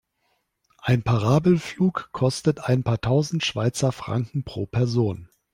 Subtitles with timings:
[0.79, 5.29] Ein Parabelflug kostet ein paar tausend Schweizer Franken pro Person.